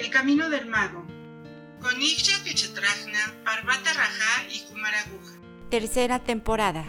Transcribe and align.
El 0.00 0.08
Camino 0.08 0.48
del 0.48 0.64
Mago, 0.64 1.04
con 1.82 2.00
Ixia 2.00 2.42
Pichetrajna, 2.42 3.18
Parvata 3.44 3.92
Raja 3.92 4.48
y 4.50 4.66
Kumaraguja. 4.66 5.34
Tercera 5.68 6.18
temporada. 6.20 6.86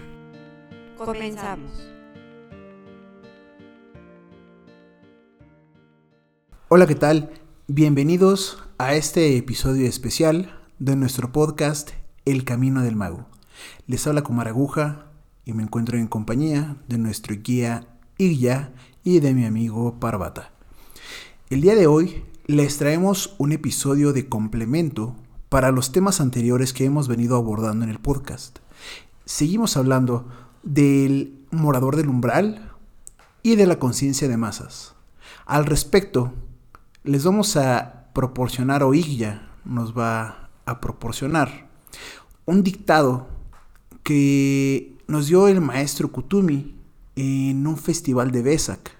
Comenzamos. 0.97 1.73
Hola, 6.69 6.87
¿qué 6.87 6.95
tal? 6.95 7.33
Bienvenidos 7.67 8.63
a 8.77 8.95
este 8.95 9.35
episodio 9.35 9.89
especial 9.89 10.57
de 10.79 10.95
nuestro 10.95 11.33
podcast 11.33 11.89
El 12.23 12.45
Camino 12.45 12.81
del 12.81 12.95
Mago. 12.95 13.27
Les 13.87 14.07
habla 14.07 14.21
Kumaraguja 14.21 15.11
y 15.43 15.51
me 15.51 15.63
encuentro 15.63 15.97
en 15.97 16.07
compañía 16.07 16.77
de 16.87 16.97
nuestro 16.97 17.35
guía 17.37 17.87
Igya 18.17 18.71
y 19.03 19.19
de 19.19 19.33
mi 19.33 19.43
amigo 19.43 19.99
Parvata. 19.99 20.53
El 21.49 21.59
día 21.59 21.75
de 21.75 21.87
hoy 21.87 22.23
les 22.51 22.77
traemos 22.77 23.33
un 23.37 23.53
episodio 23.53 24.11
de 24.11 24.27
complemento 24.27 25.15
para 25.47 25.71
los 25.71 25.93
temas 25.93 26.19
anteriores 26.19 26.73
que 26.73 26.83
hemos 26.83 27.07
venido 27.07 27.37
abordando 27.37 27.85
en 27.85 27.91
el 27.91 27.99
podcast. 27.99 28.59
Seguimos 29.23 29.77
hablando 29.77 30.27
del 30.61 31.39
morador 31.51 31.95
del 31.95 32.09
umbral 32.09 32.73
y 33.41 33.55
de 33.55 33.67
la 33.67 33.79
conciencia 33.79 34.27
de 34.27 34.35
masas. 34.35 34.95
Al 35.45 35.65
respecto, 35.65 36.33
les 37.05 37.23
vamos 37.23 37.55
a 37.55 38.09
proporcionar, 38.13 38.83
o 38.83 38.91
nos 39.63 39.97
va 39.97 40.49
a 40.65 40.81
proporcionar, 40.81 41.69
un 42.45 42.63
dictado 42.63 43.27
que 44.03 44.97
nos 45.07 45.27
dio 45.27 45.47
el 45.47 45.61
maestro 45.61 46.11
Kutumi 46.11 46.75
en 47.15 47.65
un 47.65 47.77
festival 47.77 48.31
de 48.31 48.41
Besak. 48.41 48.97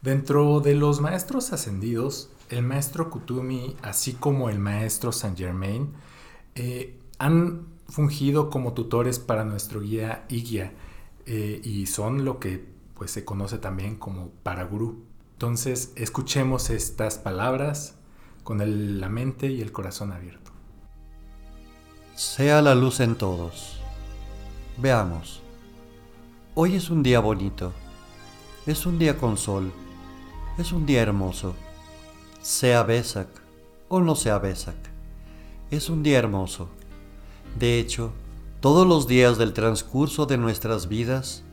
Dentro 0.00 0.58
de 0.58 0.74
los 0.74 1.00
maestros 1.00 1.52
ascendidos, 1.52 2.31
el 2.52 2.62
maestro 2.62 3.10
Kutumi, 3.10 3.76
así 3.82 4.14
como 4.14 4.48
el 4.48 4.58
maestro 4.58 5.12
Saint 5.12 5.38
Germain, 5.38 5.92
eh, 6.54 6.98
han 7.18 7.66
fungido 7.88 8.50
como 8.50 8.72
tutores 8.72 9.18
para 9.18 9.44
nuestro 9.44 9.80
guía 9.80 10.24
guía 10.28 10.72
eh, 11.26 11.60
y 11.64 11.86
son 11.86 12.24
lo 12.24 12.38
que 12.38 12.64
pues, 12.94 13.10
se 13.10 13.24
conoce 13.24 13.58
también 13.58 13.96
como 13.96 14.30
paragurú. 14.42 15.04
Entonces, 15.32 15.92
escuchemos 15.96 16.70
estas 16.70 17.18
palabras 17.18 17.96
con 18.44 19.00
la 19.00 19.08
mente 19.08 19.48
y 19.48 19.60
el 19.60 19.72
corazón 19.72 20.12
abierto. 20.12 20.52
Sea 22.14 22.62
la 22.62 22.74
luz 22.74 23.00
en 23.00 23.16
todos. 23.16 23.80
Veamos. 24.78 25.42
Hoy 26.54 26.76
es 26.76 26.90
un 26.90 27.02
día 27.02 27.20
bonito. 27.20 27.72
Es 28.66 28.86
un 28.86 28.98
día 28.98 29.18
con 29.18 29.36
sol 29.36 29.72
es 30.58 30.72
un 30.72 30.86
día 30.86 31.02
hermoso. 31.02 31.54
Sea 32.42 32.82
Besak 32.82 33.28
o 33.88 34.00
no 34.00 34.16
sea 34.16 34.40
Besak. 34.40 34.74
Es 35.70 35.88
un 35.88 36.02
día 36.02 36.18
hermoso. 36.18 36.68
De 37.56 37.78
hecho, 37.78 38.12
todos 38.58 38.84
los 38.84 39.06
días 39.06 39.38
del 39.38 39.52
transcurso 39.52 40.26
de 40.26 40.38
nuestras 40.38 40.88
vidas 40.88 41.44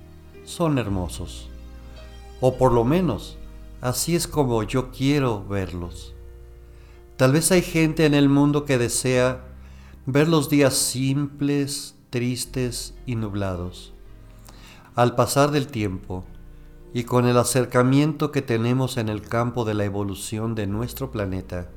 son 0.46 0.80
hermosos. 0.80 1.48
O 2.42 2.58
por 2.58 2.72
lo 2.72 2.86
menos, 2.86 3.38
así 3.82 4.16
es 4.16 4.26
como 4.26 4.64
yo 4.64 4.90
quiero 4.90 5.46
verlos. 5.48 6.16
Tal 7.18 7.34
vez 7.34 7.52
hay 7.52 7.62
gente 7.62 8.08
en 8.08 8.16
el 8.16 8.28
mundo 8.28 8.66
que 8.66 8.80
desea 8.80 9.46
ver 10.08 10.28
los 10.28 10.50
días 10.50 10.74
simples, 10.74 11.94
tristes 12.10 12.96
y 13.06 13.16
nublados. 13.16 13.94
Al 14.96 15.16
pasar 15.16 15.52
del 15.52 15.68
tiempo, 15.68 16.26
y 16.94 17.04
con 17.04 17.28
el 17.28 17.38
acercamiento 17.38 18.32
que 18.32 18.42
tenemos 18.42 18.98
en 18.98 19.10
el 19.10 19.22
campo 19.22 19.66
de 19.66 19.74
la 19.74 19.86
evolución 19.86 20.56
de 20.56 20.68
nuestro 20.68 21.12
planeta, 21.12 21.70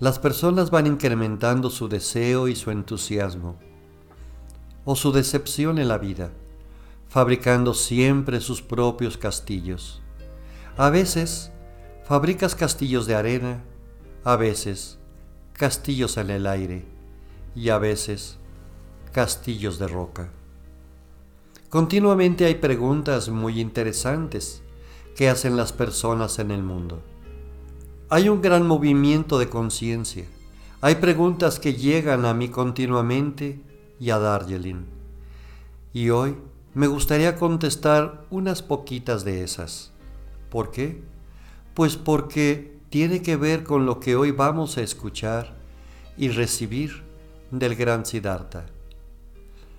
las 0.00 0.18
personas 0.18 0.70
van 0.70 0.86
incrementando 0.86 1.70
su 1.70 1.88
deseo 1.88 2.48
y 2.48 2.56
su 2.56 2.70
entusiasmo, 2.70 3.56
o 4.84 4.96
su 4.96 5.12
decepción 5.12 5.78
en 5.78 5.88
la 5.88 5.98
vida, 5.98 6.30
fabricando 7.08 7.74
siempre 7.74 8.40
sus 8.40 8.62
propios 8.62 9.16
castillos. 9.16 10.00
A 10.76 10.90
veces 10.90 11.50
fabricas 12.04 12.54
castillos 12.54 13.06
de 13.06 13.14
arena, 13.14 13.64
a 14.24 14.36
veces 14.36 14.98
castillos 15.52 16.16
en 16.16 16.30
el 16.30 16.46
aire 16.46 16.84
y 17.54 17.70
a 17.70 17.78
veces 17.78 18.38
castillos 19.12 19.78
de 19.78 19.88
roca. 19.88 20.30
Continuamente 21.68 22.46
hay 22.46 22.54
preguntas 22.54 23.28
muy 23.28 23.60
interesantes 23.60 24.62
que 25.14 25.28
hacen 25.28 25.58
las 25.58 25.74
personas 25.74 26.38
en 26.38 26.50
el 26.50 26.62
mundo. 26.62 27.02
Hay 28.08 28.30
un 28.30 28.40
gran 28.40 28.66
movimiento 28.66 29.38
de 29.38 29.50
conciencia. 29.50 30.24
Hay 30.80 30.94
preguntas 30.94 31.58
que 31.60 31.74
llegan 31.74 32.24
a 32.24 32.32
mí 32.32 32.48
continuamente 32.48 33.60
y 34.00 34.08
a 34.08 34.18
Darjeeling. 34.18 34.86
Y 35.92 36.08
hoy 36.08 36.36
me 36.72 36.86
gustaría 36.86 37.36
contestar 37.36 38.24
unas 38.30 38.62
poquitas 38.62 39.26
de 39.26 39.44
esas. 39.44 39.92
¿Por 40.48 40.70
qué? 40.70 41.02
Pues 41.74 41.98
porque 41.98 42.78
tiene 42.88 43.20
que 43.20 43.36
ver 43.36 43.64
con 43.64 43.84
lo 43.84 44.00
que 44.00 44.16
hoy 44.16 44.30
vamos 44.30 44.78
a 44.78 44.80
escuchar 44.80 45.54
y 46.16 46.30
recibir 46.30 47.02
del 47.50 47.76
gran 47.76 48.06
Siddhartha. 48.06 48.77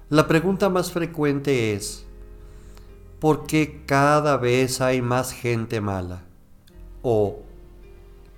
La 0.09 0.27
pregunta 0.27 0.69
más 0.69 0.91
frecuente 0.91 1.73
es, 1.73 2.03
¿por 3.19 3.45
qué 3.45 3.83
cada 3.85 4.37
vez 4.37 4.81
hay 4.81 5.03
más 5.03 5.31
gente 5.31 5.81
mala? 5.81 6.23
¿O 7.03 7.37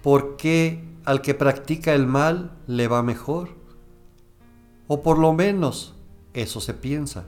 por 0.04 0.36
qué 0.36 0.84
al 1.06 1.22
que 1.22 1.34
practica 1.34 1.94
el 1.94 2.08
mal 2.08 2.52
le 2.68 2.90
va 2.90 3.04
mejor? 3.04 3.52
O 4.90 5.02
por 5.02 5.18
lo 5.18 5.32
menos 5.32 5.96
eso 6.34 6.60
se 6.60 6.74
piensa. 6.74 7.24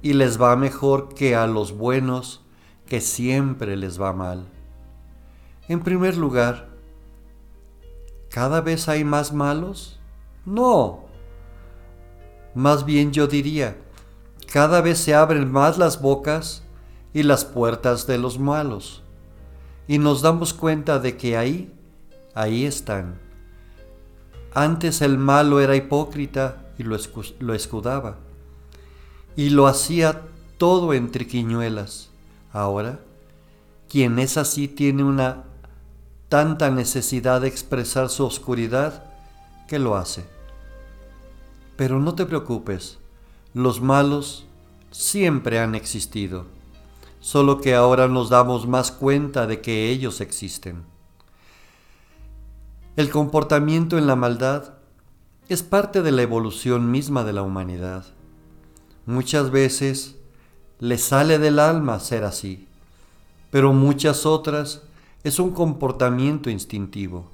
Y 0.00 0.14
les 0.14 0.40
va 0.40 0.56
mejor 0.56 1.12
que 1.12 1.36
a 1.36 1.46
los 1.46 1.76
buenos 1.76 2.42
que 2.86 3.02
siempre 3.02 3.76
les 3.76 4.00
va 4.00 4.14
mal. 4.14 4.46
En 5.68 5.80
primer 5.80 6.16
lugar, 6.16 6.70
¿cada 8.30 8.62
vez 8.62 8.88
hay 8.88 9.04
más 9.04 9.34
malos? 9.34 10.00
No, 10.46 11.03
más 12.54 12.84
bien 12.84 13.12
yo 13.12 13.26
diría, 13.26 13.76
cada 14.52 14.80
vez 14.80 14.98
se 14.98 15.14
abren 15.14 15.50
más 15.50 15.78
las 15.78 16.00
bocas 16.00 16.62
y 17.12 17.22
las 17.22 17.44
puertas 17.44 18.06
de 18.06 18.18
los 18.18 18.38
malos. 18.38 19.02
Y 19.88 19.98
nos 19.98 20.22
damos 20.22 20.54
cuenta 20.54 20.98
de 20.98 21.16
que 21.16 21.36
ahí, 21.36 21.72
ahí 22.34 22.64
están. 22.64 23.18
Antes 24.54 25.02
el 25.02 25.18
malo 25.18 25.60
era 25.60 25.74
hipócrita 25.74 26.64
y 26.78 26.84
lo, 26.84 26.94
escudaba. 27.54 28.18
Y 29.36 29.50
lo 29.50 29.66
hacía 29.66 30.22
todo 30.58 30.94
en 30.94 31.10
triquiñuelas. 31.10 32.10
Ahora, 32.52 33.00
quien 33.88 34.18
es 34.18 34.36
así 34.36 34.68
tiene 34.68 35.02
una 35.02 35.44
tanta 36.28 36.70
necesidad 36.70 37.40
de 37.40 37.48
expresar 37.48 38.08
su 38.08 38.24
oscuridad 38.24 39.04
que 39.68 39.78
lo 39.78 39.96
hace. 39.96 40.33
Pero 41.76 41.98
no 41.98 42.14
te 42.14 42.24
preocupes, 42.24 42.98
los 43.52 43.80
malos 43.80 44.46
siempre 44.90 45.58
han 45.58 45.74
existido, 45.74 46.46
solo 47.18 47.60
que 47.60 47.74
ahora 47.74 48.06
nos 48.06 48.30
damos 48.30 48.68
más 48.68 48.92
cuenta 48.92 49.46
de 49.46 49.60
que 49.60 49.90
ellos 49.90 50.20
existen. 50.20 50.84
El 52.96 53.10
comportamiento 53.10 53.98
en 53.98 54.06
la 54.06 54.14
maldad 54.14 54.74
es 55.48 55.64
parte 55.64 56.00
de 56.02 56.12
la 56.12 56.22
evolución 56.22 56.92
misma 56.92 57.24
de 57.24 57.32
la 57.32 57.42
humanidad. 57.42 58.06
Muchas 59.04 59.50
veces 59.50 60.16
le 60.78 60.96
sale 60.96 61.40
del 61.40 61.58
alma 61.58 61.98
ser 61.98 62.22
así, 62.22 62.68
pero 63.50 63.72
muchas 63.72 64.26
otras 64.26 64.82
es 65.24 65.40
un 65.40 65.50
comportamiento 65.50 66.50
instintivo, 66.50 67.30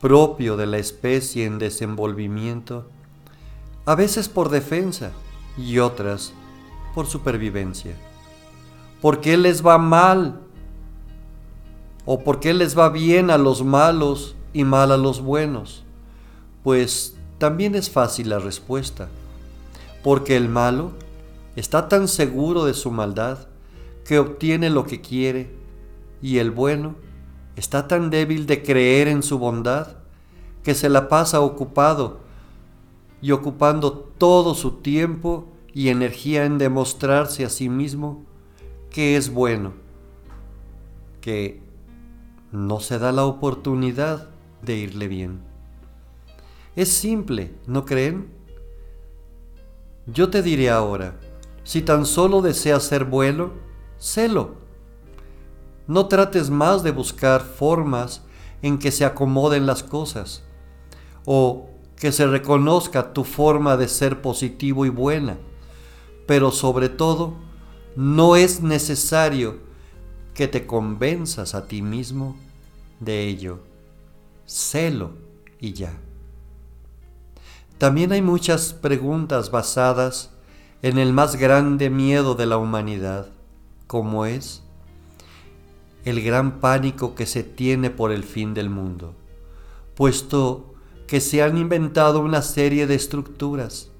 propio 0.00 0.56
de 0.56 0.66
la 0.66 0.78
especie 0.78 1.44
en 1.44 1.58
desenvolvimiento 1.58 2.88
a 3.84 3.94
veces 3.94 4.28
por 4.28 4.48
defensa 4.48 5.10
y 5.56 5.78
otras 5.78 6.32
por 6.94 7.06
supervivencia. 7.06 7.96
¿Por 9.00 9.20
qué 9.20 9.36
les 9.36 9.66
va 9.66 9.78
mal? 9.78 10.40
¿O 12.04 12.22
por 12.22 12.40
qué 12.40 12.54
les 12.54 12.78
va 12.78 12.88
bien 12.88 13.30
a 13.30 13.38
los 13.38 13.64
malos 13.64 14.36
y 14.52 14.64
mal 14.64 14.92
a 14.92 14.96
los 14.96 15.20
buenos? 15.20 15.84
Pues 16.62 17.16
también 17.38 17.74
es 17.74 17.90
fácil 17.90 18.28
la 18.28 18.38
respuesta. 18.38 19.08
Porque 20.02 20.36
el 20.36 20.48
malo 20.48 20.92
está 21.56 21.88
tan 21.88 22.08
seguro 22.08 22.64
de 22.64 22.74
su 22.74 22.90
maldad 22.90 23.46
que 24.04 24.18
obtiene 24.18 24.70
lo 24.70 24.86
que 24.86 25.00
quiere 25.00 25.54
y 26.20 26.38
el 26.38 26.50
bueno 26.50 26.94
está 27.56 27.88
tan 27.88 28.10
débil 28.10 28.46
de 28.46 28.62
creer 28.62 29.08
en 29.08 29.22
su 29.22 29.38
bondad 29.38 29.96
que 30.62 30.74
se 30.74 30.88
la 30.88 31.08
pasa 31.08 31.40
ocupado 31.40 32.21
y 33.22 33.30
ocupando 33.30 33.92
todo 33.92 34.54
su 34.54 34.72
tiempo 34.82 35.46
y 35.72 35.88
energía 35.88 36.44
en 36.44 36.58
demostrarse 36.58 37.44
a 37.44 37.48
sí 37.48 37.68
mismo 37.68 38.26
que 38.90 39.16
es 39.16 39.32
bueno, 39.32 39.72
que 41.20 41.62
no 42.50 42.80
se 42.80 42.98
da 42.98 43.12
la 43.12 43.24
oportunidad 43.24 44.28
de 44.60 44.76
irle 44.76 45.08
bien. 45.08 45.40
Es 46.76 46.92
simple, 46.92 47.54
¿no 47.66 47.84
creen? 47.86 48.28
Yo 50.06 50.28
te 50.28 50.42
diré 50.42 50.68
ahora, 50.68 51.18
si 51.64 51.80
tan 51.80 52.04
solo 52.04 52.42
deseas 52.42 52.82
ser 52.82 53.04
bueno, 53.04 53.52
sélo. 53.98 54.56
No 55.86 56.06
trates 56.06 56.50
más 56.50 56.82
de 56.82 56.90
buscar 56.90 57.40
formas 57.40 58.22
en 58.62 58.78
que 58.78 58.90
se 58.90 59.04
acomoden 59.04 59.66
las 59.66 59.82
cosas 59.82 60.44
o 61.24 61.71
que 62.02 62.10
se 62.10 62.26
reconozca 62.26 63.12
tu 63.12 63.22
forma 63.22 63.76
de 63.76 63.86
ser 63.86 64.22
positivo 64.22 64.84
y 64.84 64.88
buena. 64.88 65.38
Pero 66.26 66.50
sobre 66.50 66.88
todo, 66.88 67.34
no 67.94 68.34
es 68.34 68.60
necesario 68.60 69.58
que 70.34 70.48
te 70.48 70.66
convenzas 70.66 71.54
a 71.54 71.68
ti 71.68 71.80
mismo 71.80 72.36
de 72.98 73.28
ello. 73.28 73.60
Sélo 74.46 75.12
y 75.60 75.74
ya. 75.74 75.96
También 77.78 78.10
hay 78.10 78.20
muchas 78.20 78.72
preguntas 78.72 79.52
basadas 79.52 80.32
en 80.82 80.98
el 80.98 81.12
más 81.12 81.36
grande 81.36 81.88
miedo 81.88 82.34
de 82.34 82.46
la 82.46 82.56
humanidad, 82.56 83.28
como 83.86 84.26
es 84.26 84.64
el 86.04 86.20
gran 86.20 86.58
pánico 86.58 87.14
que 87.14 87.26
se 87.26 87.44
tiene 87.44 87.90
por 87.90 88.10
el 88.10 88.24
fin 88.24 88.54
del 88.54 88.70
mundo, 88.70 89.14
puesto 89.94 90.71
que 91.12 91.20
se 91.20 91.42
han 91.42 91.58
inventado 91.58 92.20
una 92.20 92.40
serie 92.40 92.86
de 92.86 92.94
estructuras, 92.94 93.90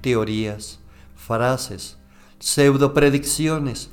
teorías, 0.00 0.78
frases, 1.14 1.98
pseudo 2.38 2.94
predicciones 2.94 3.90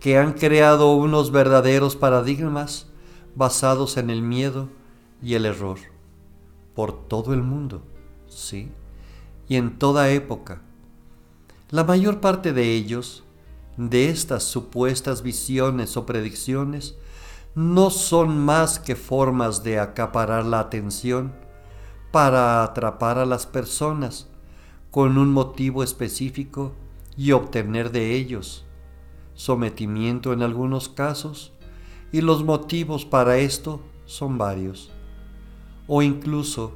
que 0.00 0.18
han 0.18 0.32
creado 0.32 0.96
unos 0.96 1.30
verdaderos 1.30 1.94
paradigmas 1.94 2.88
basados 3.36 3.96
en 3.98 4.10
el 4.10 4.22
miedo 4.22 4.68
y 5.22 5.34
el 5.34 5.46
error 5.46 5.78
por 6.74 7.06
todo 7.06 7.34
el 7.34 7.42
mundo, 7.44 7.84
sí, 8.26 8.72
y 9.46 9.54
en 9.54 9.78
toda 9.78 10.10
época. 10.10 10.60
La 11.70 11.84
mayor 11.84 12.18
parte 12.18 12.52
de 12.52 12.74
ellos, 12.74 13.22
de 13.76 14.10
estas 14.10 14.42
supuestas 14.42 15.22
visiones 15.22 15.96
o 15.96 16.04
predicciones, 16.04 16.96
no 17.54 17.90
son 17.90 18.44
más 18.44 18.80
que 18.80 18.96
formas 18.96 19.62
de 19.62 19.78
acaparar 19.78 20.44
la 20.44 20.58
atención 20.58 21.46
para 22.10 22.62
atrapar 22.62 23.18
a 23.18 23.26
las 23.26 23.46
personas 23.46 24.28
con 24.90 25.18
un 25.18 25.32
motivo 25.32 25.82
específico 25.82 26.72
y 27.16 27.32
obtener 27.32 27.90
de 27.90 28.14
ellos 28.14 28.64
sometimiento 29.38 30.32
en 30.32 30.42
algunos 30.42 30.88
casos, 30.88 31.52
y 32.10 32.22
los 32.22 32.42
motivos 32.42 33.04
para 33.04 33.38
esto 33.38 33.80
son 34.04 34.36
varios. 34.36 34.90
O 35.86 36.02
incluso 36.02 36.72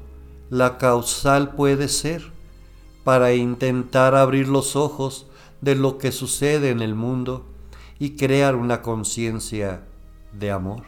la 0.49 0.79
causal 0.79 1.57
puede 1.57 1.89
ser 1.89 2.31
para 3.03 3.35
intentar 3.35 4.15
abrir 4.15 4.47
los 4.47 4.77
ojos 4.77 5.27
de 5.61 5.75
lo 5.75 5.99
que 5.99 6.13
sucede 6.13 6.71
en 6.71 6.83
el 6.83 6.95
mundo 6.95 7.47
y 7.99 8.17
crear 8.17 8.55
una 8.55 8.81
conciencia 8.81 9.83
de 10.33 10.51
amor. 10.53 10.83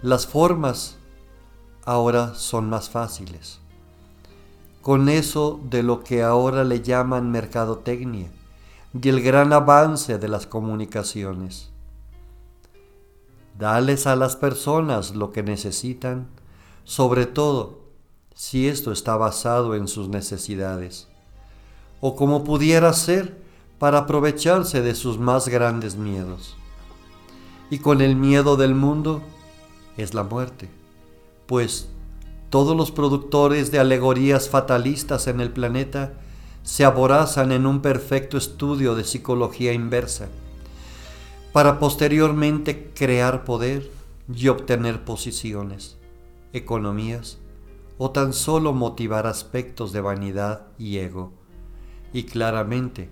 Las 0.00 0.26
formas 0.26 0.95
ahora 1.86 2.34
son 2.34 2.68
más 2.68 2.90
fáciles. 2.90 3.60
Con 4.82 5.08
eso 5.08 5.60
de 5.70 5.82
lo 5.82 6.04
que 6.04 6.22
ahora 6.22 6.64
le 6.64 6.82
llaman 6.82 7.30
mercadotecnia 7.30 8.28
y 9.00 9.08
el 9.08 9.22
gran 9.22 9.52
avance 9.52 10.18
de 10.18 10.28
las 10.28 10.46
comunicaciones. 10.46 11.70
Dales 13.58 14.06
a 14.06 14.16
las 14.16 14.36
personas 14.36 15.14
lo 15.14 15.32
que 15.32 15.42
necesitan, 15.42 16.28
sobre 16.84 17.24
todo 17.24 17.80
si 18.34 18.68
esto 18.68 18.92
está 18.92 19.16
basado 19.16 19.74
en 19.74 19.88
sus 19.88 20.08
necesidades, 20.08 21.08
o 22.00 22.16
como 22.16 22.44
pudiera 22.44 22.92
ser 22.92 23.40
para 23.78 23.98
aprovecharse 23.98 24.82
de 24.82 24.94
sus 24.94 25.18
más 25.18 25.48
grandes 25.48 25.96
miedos. 25.96 26.56
Y 27.70 27.78
con 27.78 28.00
el 28.00 28.14
miedo 28.14 28.56
del 28.56 28.74
mundo 28.74 29.22
es 29.96 30.14
la 30.14 30.22
muerte 30.22 30.75
pues 31.46 31.88
todos 32.50 32.76
los 32.76 32.90
productores 32.90 33.70
de 33.70 33.78
alegorías 33.78 34.48
fatalistas 34.48 35.26
en 35.26 35.40
el 35.40 35.50
planeta 35.50 36.14
se 36.62 36.84
aborazan 36.84 37.52
en 37.52 37.66
un 37.66 37.80
perfecto 37.80 38.36
estudio 38.36 38.94
de 38.94 39.04
psicología 39.04 39.72
inversa, 39.72 40.28
para 41.52 41.78
posteriormente 41.78 42.90
crear 42.94 43.44
poder 43.44 43.90
y 44.34 44.48
obtener 44.48 45.04
posiciones, 45.04 45.96
economías 46.52 47.38
o 47.98 48.10
tan 48.10 48.32
solo 48.32 48.72
motivar 48.72 49.26
aspectos 49.26 49.92
de 49.92 50.00
vanidad 50.00 50.66
y 50.78 50.98
ego, 50.98 51.32
y 52.12 52.24
claramente 52.24 53.08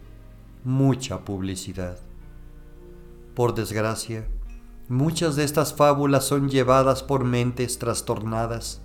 mucha 0.64 1.24
publicidad. 1.24 1.98
Por 3.34 3.54
desgracia, 3.54 4.26
Muchas 4.88 5.34
de 5.34 5.44
estas 5.44 5.72
fábulas 5.72 6.26
son 6.26 6.50
llevadas 6.50 7.02
por 7.02 7.24
mentes 7.24 7.78
trastornadas, 7.78 8.82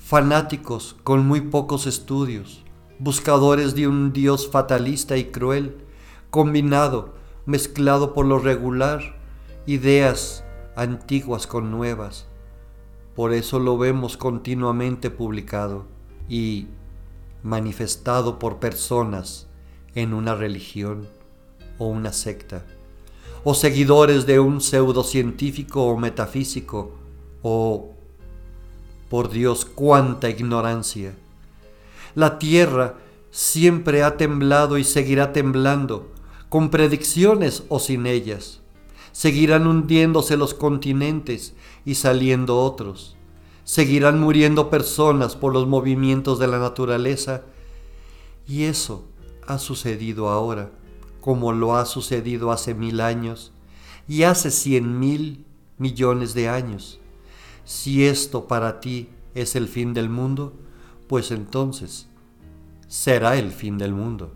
fanáticos 0.00 0.96
con 1.04 1.24
muy 1.24 1.42
pocos 1.42 1.86
estudios, 1.86 2.64
buscadores 2.98 3.76
de 3.76 3.86
un 3.86 4.12
Dios 4.12 4.50
fatalista 4.50 5.16
y 5.16 5.26
cruel, 5.26 5.76
combinado, 6.30 7.14
mezclado 7.44 8.14
por 8.14 8.26
lo 8.26 8.40
regular, 8.40 9.16
ideas 9.64 10.42
antiguas 10.74 11.46
con 11.46 11.70
nuevas. 11.70 12.26
Por 13.14 13.32
eso 13.32 13.60
lo 13.60 13.78
vemos 13.78 14.16
continuamente 14.16 15.10
publicado 15.10 15.86
y 16.28 16.66
manifestado 17.44 18.40
por 18.40 18.58
personas 18.58 19.46
en 19.94 20.14
una 20.14 20.34
religión 20.34 21.06
o 21.78 21.86
una 21.86 22.12
secta 22.12 22.64
o 23.48 23.54
seguidores 23.54 24.26
de 24.26 24.40
un 24.40 24.60
pseudocientífico 24.60 25.84
o 25.84 25.96
metafísico, 25.96 26.90
o, 27.42 27.92
por 29.08 29.30
Dios, 29.30 29.64
cuánta 29.64 30.28
ignorancia. 30.28 31.14
La 32.16 32.40
tierra 32.40 32.96
siempre 33.30 34.02
ha 34.02 34.16
temblado 34.16 34.78
y 34.78 34.82
seguirá 34.82 35.32
temblando, 35.32 36.10
con 36.48 36.70
predicciones 36.70 37.62
o 37.68 37.78
sin 37.78 38.08
ellas. 38.08 38.62
Seguirán 39.12 39.68
hundiéndose 39.68 40.36
los 40.36 40.52
continentes 40.52 41.54
y 41.84 41.94
saliendo 41.94 42.58
otros. 42.58 43.14
Seguirán 43.62 44.18
muriendo 44.18 44.70
personas 44.70 45.36
por 45.36 45.52
los 45.52 45.68
movimientos 45.68 46.40
de 46.40 46.48
la 46.48 46.58
naturaleza. 46.58 47.42
Y 48.48 48.64
eso 48.64 49.04
ha 49.46 49.60
sucedido 49.60 50.30
ahora 50.30 50.72
como 51.26 51.50
lo 51.50 51.74
ha 51.74 51.86
sucedido 51.86 52.52
hace 52.52 52.72
mil 52.72 53.00
años 53.00 53.50
y 54.06 54.22
hace 54.22 54.52
cien 54.52 55.00
mil 55.00 55.44
millones 55.76 56.34
de 56.34 56.48
años. 56.48 57.00
Si 57.64 58.06
esto 58.06 58.46
para 58.46 58.78
ti 58.78 59.08
es 59.34 59.56
el 59.56 59.66
fin 59.66 59.92
del 59.92 60.08
mundo, 60.08 60.52
pues 61.08 61.32
entonces 61.32 62.06
será 62.86 63.36
el 63.38 63.50
fin 63.50 63.76
del 63.76 63.92
mundo. 63.92 64.30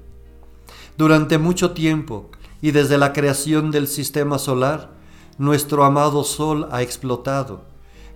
Durante 0.98 1.38
mucho 1.38 1.74
tiempo 1.74 2.28
y 2.60 2.72
desde 2.72 2.98
la 2.98 3.12
creación 3.12 3.70
del 3.70 3.86
sistema 3.86 4.40
solar, 4.40 4.90
nuestro 5.38 5.84
amado 5.84 6.24
Sol 6.24 6.66
ha 6.72 6.82
explotado 6.82 7.66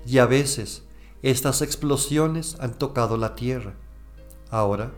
y 0.04 0.18
a 0.18 0.26
veces 0.26 0.82
estas 1.22 1.62
explosiones 1.62 2.56
han 2.58 2.76
tocado 2.76 3.18
la 3.18 3.36
Tierra. 3.36 3.74
Ahora, 4.50 4.90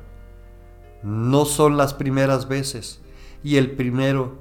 no 1.03 1.45
son 1.45 1.77
las 1.77 1.93
primeras 1.93 2.49
veces 2.49 3.03
y 3.47 3.59
el 3.59 3.77
primero 3.77 4.33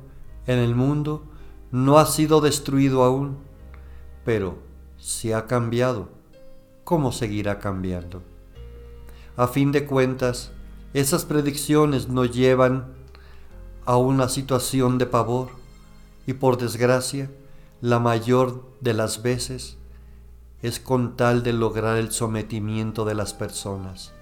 en 0.47 0.57
el 0.57 0.73
mundo 0.73 1.21
no 1.69 1.99
ha 1.99 2.07
sido 2.07 2.41
destruido 2.41 3.03
aún, 3.03 3.37
pero 4.23 4.57
si 4.97 5.31
ha 5.31 5.45
cambiado, 5.45 6.09
¿cómo 6.83 7.11
seguirá 7.11 7.59
cambiando? 7.59 8.23
A 9.37 9.47
fin 9.47 9.71
de 9.71 9.85
cuentas, 9.85 10.53
esas 10.95 11.23
predicciones 11.23 12.09
nos 12.09 12.31
llevan 12.31 12.95
a 13.85 13.95
una 13.97 14.27
situación 14.27 14.97
de 14.97 15.05
pavor 15.05 15.49
y 16.25 16.33
por 16.33 16.57
desgracia, 16.57 17.29
la 17.81 17.99
mayor 17.99 18.65
de 18.81 18.95
las 18.95 19.21
veces 19.21 19.77
es 20.63 20.79
con 20.79 21.15
tal 21.15 21.43
de 21.43 21.53
lograr 21.53 21.97
el 21.97 22.11
sometimiento 22.11 23.05
de 23.05 23.13
las 23.13 23.35
personas. 23.35 24.13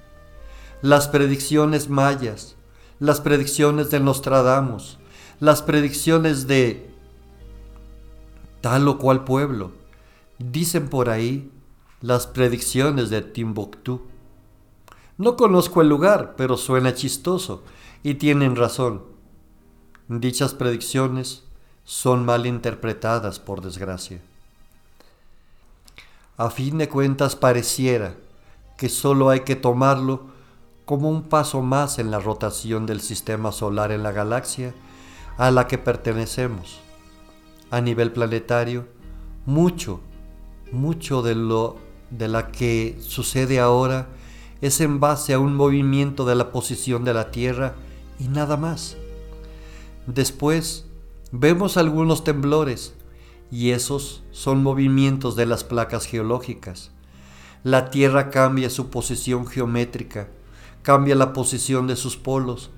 Las 0.82 1.08
predicciones 1.08 1.88
mayas, 1.88 2.58
las 3.04 3.20
predicciones 3.20 3.92
de 3.92 4.00
Nostradamus, 4.00 4.98
las 5.42 5.62
predicciones 5.62 6.48
de 6.48 6.90
tal 8.62 8.88
o 8.88 8.98
cual 8.98 9.26
pueblo. 9.26 9.74
Dicen 10.40 10.88
por 10.88 11.10
ahí 11.10 11.52
las 12.00 12.28
predicciones 12.28 13.10
de 13.10 13.22
Timbuktu. 13.22 14.04
No 15.18 15.36
conozco 15.36 15.82
el 15.82 15.90
lugar, 15.90 16.36
pero 16.38 16.56
suena 16.56 16.94
chistoso 16.94 17.66
y 18.04 18.14
tienen 18.14 18.56
razón. 18.56 19.04
Dichas 20.08 20.54
predicciones 20.54 21.44
son 21.84 22.24
mal 22.24 22.46
interpretadas 22.46 23.38
por 23.38 23.60
desgracia. 23.60 24.22
A 26.38 26.50
fin 26.50 26.78
de 26.78 26.88
cuentas 26.88 27.36
pareciera 27.36 28.16
que 28.78 28.88
solo 28.88 29.30
hay 29.30 29.42
que 29.42 29.58
tomarlo 29.58 30.32
como 30.86 31.10
un 31.10 31.24
paso 31.24 31.62
más 31.62 32.00
en 32.00 32.12
la 32.12 32.20
rotación 32.20 32.86
del 32.86 33.02
sistema 33.02 33.52
solar 33.52 33.92
en 33.92 34.04
la 34.04 34.12
galaxia 34.12 34.74
a 35.38 35.52
la 35.52 35.68
que 35.68 35.78
pertenecemos. 35.78 36.80
A 37.72 37.82
nivel 37.82 38.12
planetario, 38.12 38.88
mucho, 39.46 40.00
mucho 40.72 41.22
de 41.22 41.36
lo 41.36 41.78
de 42.10 42.28
la 42.28 42.52
que 42.52 42.98
sucede 43.00 43.60
ahora 43.60 44.08
es 44.62 44.80
en 44.80 45.00
base 45.00 45.34
a 45.34 45.40
un 45.40 45.56
movimiento 45.56 46.26
de 46.26 46.36
la 46.36 46.52
posición 46.52 47.04
de 47.04 47.14
la 47.14 47.32
Tierra 47.32 47.76
y 48.20 48.28
nada 48.28 48.58
más. 48.58 48.96
Después 50.06 50.86
vemos 51.32 51.78
algunos 51.78 52.24
temblores 52.24 52.94
y 53.52 53.72
esos 53.72 54.24
son 54.32 54.64
movimientos 54.64 55.36
de 55.36 55.46
las 55.46 55.64
placas 55.64 56.06
geológicas. 56.06 56.92
La 57.64 57.90
Tierra 57.90 58.30
cambia 58.30 58.70
su 58.70 58.90
posición 58.90 59.48
geométrica, 59.48 60.28
cambia 60.84 61.16
la 61.16 61.34
posición 61.34 61.88
de 61.88 61.96
sus 61.96 62.18
polos 62.18 62.70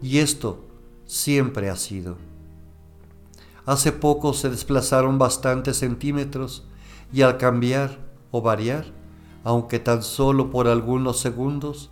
y 0.00 0.18
esto 0.18 0.64
siempre 1.04 1.68
ha 1.68 1.76
sido. 1.76 2.16
Hace 3.66 3.92
poco 3.92 4.32
se 4.32 4.48
desplazaron 4.48 5.18
bastantes 5.18 5.76
centímetros 5.76 6.66
y 7.12 7.22
al 7.22 7.36
cambiar 7.36 7.98
o 8.30 8.40
variar, 8.40 8.86
aunque 9.44 9.78
tan 9.78 10.02
solo 10.02 10.50
por 10.50 10.68
algunos 10.68 11.20
segundos, 11.20 11.90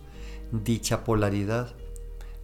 dicha 0.51 1.03
polaridad, 1.03 1.75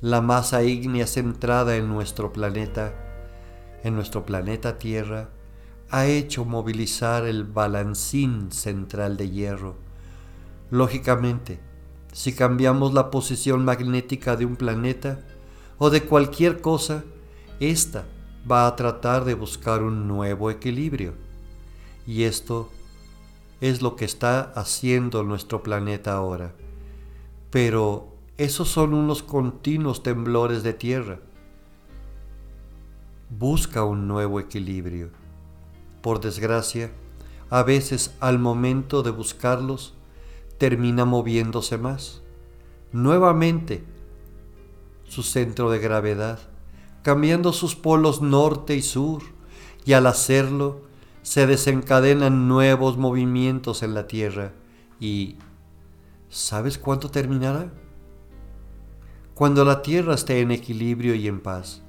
la 0.01 0.21
masa 0.21 0.63
ígnea 0.63 1.07
centrada 1.07 1.77
en 1.77 1.87
nuestro 1.87 2.33
planeta, 2.33 2.93
en 3.83 3.95
nuestro 3.95 4.25
planeta 4.25 4.77
Tierra, 4.77 5.29
ha 5.89 6.05
hecho 6.07 6.43
movilizar 6.43 7.25
el 7.25 7.43
balancín 7.43 8.51
central 8.51 9.15
de 9.15 9.29
hierro. 9.29 9.75
Lógicamente, 10.71 11.59
si 12.13 12.33
cambiamos 12.33 12.93
la 12.93 13.09
posición 13.09 13.65
magnética 13.65 14.35
de 14.35 14.45
un 14.45 14.55
planeta 14.55 15.19
o 15.79 15.89
de 15.89 16.03
cualquier 16.03 16.61
cosa, 16.61 17.03
ésta 17.59 18.05
va 18.49 18.67
a 18.67 18.75
tratar 18.75 19.25
de 19.25 19.33
buscar 19.33 19.81
un 19.81 20.07
nuevo 20.07 20.51
equilibrio. 20.51 21.15
Y 22.05 22.23
esto 22.23 22.69
es 23.61 23.81
lo 23.81 23.95
que 23.95 24.05
está 24.05 24.51
haciendo 24.55 25.23
nuestro 25.23 25.63
planeta 25.63 26.13
ahora. 26.13 26.53
Pero 27.49 28.09
esos 28.37 28.69
son 28.69 28.93
unos 28.93 29.23
continuos 29.23 30.03
temblores 30.03 30.61
de 30.61 30.73
tierra. 30.73 31.19
Busca 33.31 33.83
un 33.83 34.07
nuevo 34.07 34.39
equilibrio. 34.39 35.09
Por 36.01 36.19
desgracia, 36.19 36.91
a 37.49 37.63
veces 37.63 38.15
al 38.19 38.37
momento 38.37 39.01
de 39.01 39.09
buscarlos, 39.09 39.95
termina 40.63 41.03
moviéndose 41.03 41.77
más. 41.77 42.21
Nuevamente, 42.93 43.83
su 45.03 45.21
centro 45.21 45.69
de 45.69 45.77
gravedad, 45.77 46.39
cambiando 47.01 47.51
sus 47.51 47.75
polos 47.75 48.21
norte 48.21 48.73
y 48.73 48.81
sur, 48.81 49.23
y 49.83 49.91
al 49.91 50.07
hacerlo, 50.07 50.79
se 51.21 51.47
desencadenan 51.47 52.47
nuevos 52.47 52.95
movimientos 52.95 53.83
en 53.83 53.93
la 53.93 54.07
Tierra 54.07 54.53
y 55.01 55.35
¿sabes 56.29 56.77
cuánto 56.77 57.11
terminará? 57.11 57.69
Cuando 59.33 59.65
la 59.65 59.81
Tierra 59.81 60.13
esté 60.13 60.39
en 60.39 60.51
equilibrio 60.51 61.13
y 61.13 61.27
en 61.27 61.41
paz, 61.41 61.81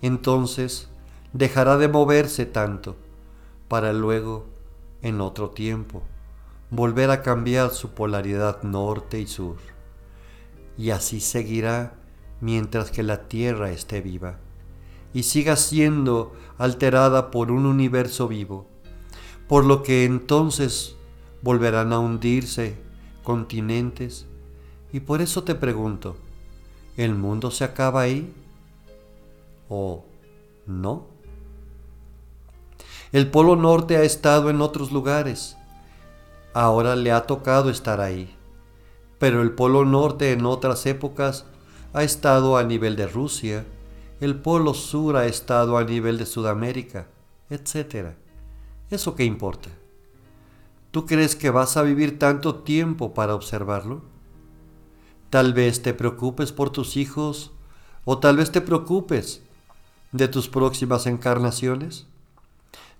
entonces 0.00 0.88
dejará 1.32 1.76
de 1.76 1.88
moverse 1.88 2.46
tanto 2.46 2.94
para 3.66 3.92
luego, 3.92 4.46
en 5.02 5.20
otro 5.20 5.50
tiempo, 5.50 6.04
volver 6.70 7.10
a 7.10 7.22
cambiar 7.22 7.70
su 7.70 7.90
polaridad 7.90 8.62
norte 8.62 9.20
y 9.20 9.26
sur. 9.26 9.56
Y 10.76 10.90
así 10.90 11.20
seguirá 11.20 11.94
mientras 12.40 12.90
que 12.90 13.02
la 13.02 13.28
Tierra 13.28 13.70
esté 13.70 14.00
viva 14.00 14.38
y 15.14 15.22
siga 15.22 15.56
siendo 15.56 16.34
alterada 16.58 17.30
por 17.30 17.50
un 17.50 17.64
universo 17.64 18.28
vivo, 18.28 18.66
por 19.48 19.64
lo 19.64 19.82
que 19.82 20.04
entonces 20.04 20.96
volverán 21.40 21.92
a 21.92 21.98
hundirse 21.98 22.76
continentes. 23.22 24.26
Y 24.92 25.00
por 25.00 25.22
eso 25.22 25.42
te 25.42 25.54
pregunto, 25.54 26.16
¿el 26.96 27.14
mundo 27.14 27.50
se 27.50 27.64
acaba 27.64 28.02
ahí? 28.02 28.32
¿O 29.68 30.04
no? 30.66 31.06
El 33.12 33.30
Polo 33.30 33.56
Norte 33.56 33.96
ha 33.96 34.02
estado 34.02 34.50
en 34.50 34.60
otros 34.60 34.92
lugares, 34.92 35.56
ahora 36.56 36.96
le 36.96 37.12
ha 37.12 37.26
tocado 37.26 37.68
estar 37.68 38.00
ahí, 38.00 38.34
pero 39.18 39.42
el 39.42 39.52
Polo 39.52 39.84
Norte 39.84 40.32
en 40.32 40.46
otras 40.46 40.86
épocas 40.86 41.44
ha 41.92 42.02
estado 42.02 42.56
a 42.56 42.64
nivel 42.64 42.96
de 42.96 43.06
Rusia, 43.06 43.66
el 44.20 44.36
polo 44.36 44.72
sur 44.72 45.18
ha 45.18 45.26
estado 45.26 45.76
a 45.76 45.84
nivel 45.84 46.16
de 46.16 46.24
Sudamérica, 46.24 47.08
etc. 47.50 48.14
¿Eso 48.88 49.14
qué 49.14 49.24
importa? 49.24 49.68
¿Tú 50.92 51.04
crees 51.04 51.36
que 51.36 51.50
vas 51.50 51.76
a 51.76 51.82
vivir 51.82 52.18
tanto 52.18 52.54
tiempo 52.54 53.12
para 53.12 53.34
observarlo? 53.34 54.00
Tal 55.28 55.52
vez 55.52 55.82
te 55.82 55.92
preocupes 55.92 56.52
por 56.52 56.70
tus 56.70 56.96
hijos 56.96 57.52
o 58.06 58.16
tal 58.16 58.38
vez 58.38 58.50
te 58.50 58.62
preocupes 58.62 59.42
de 60.12 60.26
tus 60.26 60.48
próximas 60.48 61.06
encarnaciones. 61.06 62.06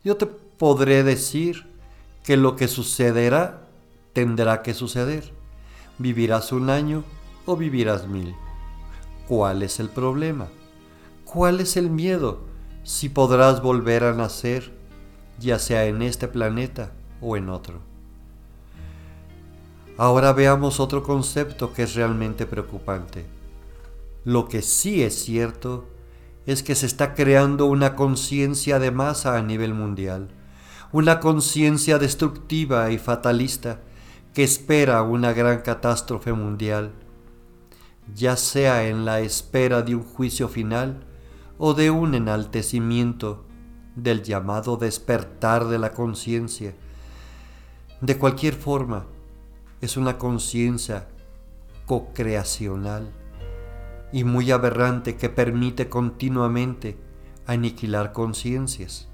Yo 0.04 0.18
te 0.18 0.26
podré 0.26 1.02
decir 1.02 1.74
que 2.26 2.36
lo 2.36 2.56
que 2.56 2.66
sucederá 2.66 3.68
tendrá 4.12 4.62
que 4.62 4.74
suceder. 4.74 5.32
Vivirás 5.96 6.50
un 6.50 6.70
año 6.70 7.04
o 7.46 7.56
vivirás 7.56 8.08
mil. 8.08 8.34
¿Cuál 9.28 9.62
es 9.62 9.78
el 9.78 9.88
problema? 9.88 10.48
¿Cuál 11.24 11.60
es 11.60 11.76
el 11.76 11.88
miedo 11.88 12.40
si 12.82 13.08
podrás 13.08 13.62
volver 13.62 14.02
a 14.02 14.12
nacer, 14.12 14.72
ya 15.38 15.60
sea 15.60 15.86
en 15.86 16.02
este 16.02 16.26
planeta 16.26 16.90
o 17.20 17.36
en 17.36 17.48
otro? 17.48 17.78
Ahora 19.96 20.32
veamos 20.32 20.80
otro 20.80 21.04
concepto 21.04 21.72
que 21.72 21.84
es 21.84 21.94
realmente 21.94 22.44
preocupante. 22.44 23.24
Lo 24.24 24.48
que 24.48 24.62
sí 24.62 25.04
es 25.04 25.14
cierto 25.14 25.86
es 26.44 26.64
que 26.64 26.74
se 26.74 26.86
está 26.86 27.14
creando 27.14 27.66
una 27.66 27.94
conciencia 27.94 28.80
de 28.80 28.90
masa 28.90 29.36
a 29.36 29.42
nivel 29.42 29.74
mundial, 29.74 30.28
una 30.92 31.20
conciencia 31.20 31.98
destructiva 31.98 32.90
y 32.90 32.98
fatalista 32.98 33.80
que 34.32 34.44
espera 34.44 35.02
una 35.02 35.32
gran 35.32 35.60
catástrofe 35.62 36.32
mundial, 36.32 36.92
ya 38.14 38.36
sea 38.36 38.86
en 38.86 39.04
la 39.04 39.20
espera 39.20 39.82
de 39.82 39.94
un 39.94 40.02
juicio 40.02 40.48
final 40.48 41.06
o 41.58 41.74
de 41.74 41.90
un 41.90 42.14
enaltecimiento 42.14 43.46
del 43.94 44.22
llamado 44.22 44.76
despertar 44.76 45.66
de 45.66 45.78
la 45.78 45.92
conciencia. 45.92 46.74
De 48.00 48.18
cualquier 48.18 48.54
forma, 48.54 49.06
es 49.80 49.96
una 49.96 50.18
conciencia 50.18 51.08
co-creacional 51.86 53.10
y 54.12 54.24
muy 54.24 54.50
aberrante 54.50 55.16
que 55.16 55.28
permite 55.30 55.88
continuamente 55.88 56.98
aniquilar 57.46 58.12
conciencias. 58.12 59.08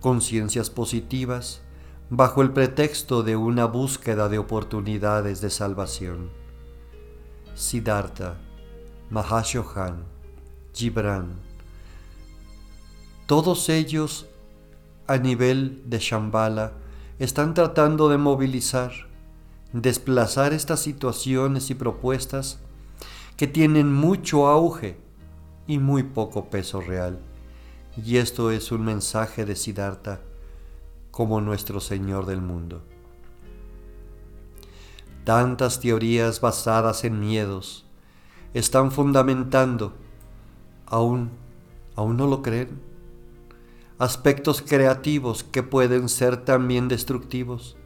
Conciencias 0.00 0.70
positivas 0.70 1.60
bajo 2.08 2.40
el 2.40 2.52
pretexto 2.52 3.22
de 3.22 3.36
una 3.36 3.66
búsqueda 3.66 4.30
de 4.30 4.38
oportunidades 4.38 5.42
de 5.42 5.50
salvación. 5.50 6.30
Siddhartha 7.54 8.38
Mahashohan 9.10 10.04
Gibran. 10.72 11.34
Todos 13.26 13.68
ellos 13.68 14.26
a 15.06 15.18
nivel 15.18 15.82
de 15.84 15.98
Shambhala 15.98 16.72
están 17.18 17.52
tratando 17.52 18.08
de 18.08 18.16
movilizar, 18.16 18.92
desplazar 19.74 20.54
estas 20.54 20.80
situaciones 20.80 21.68
y 21.68 21.74
propuestas 21.74 22.58
que 23.36 23.46
tienen 23.46 23.92
mucho 23.92 24.48
auge 24.48 24.96
y 25.66 25.78
muy 25.78 26.04
poco 26.04 26.46
peso 26.48 26.80
real. 26.80 27.20
Y 28.02 28.16
esto 28.16 28.50
es 28.50 28.72
un 28.72 28.84
mensaje 28.84 29.44
de 29.44 29.56
Siddhartha 29.56 30.20
como 31.10 31.40
nuestro 31.40 31.80
Señor 31.80 32.24
del 32.24 32.40
mundo. 32.40 32.82
Tantas 35.24 35.80
teorías 35.80 36.40
basadas 36.40 37.04
en 37.04 37.20
miedos 37.20 37.84
están 38.54 38.90
fundamentando 38.90 39.92
aún, 40.86 41.30
aún 41.94 42.16
no 42.16 42.26
lo 42.26 42.42
creen. 42.42 42.80
Aspectos 43.98 44.62
creativos 44.62 45.44
que 45.44 45.62
pueden 45.62 46.08
ser 46.08 46.38
también 46.44 46.88
destructivos. 46.88 47.76